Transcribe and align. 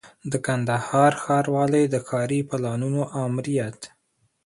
د 0.31 0.33
کندهار 0.45 1.11
ښاروالۍ 1.23 1.85
د 1.89 1.95
ښاري 2.07 2.39
پلانونو 2.49 3.01
آمریت 3.25 3.79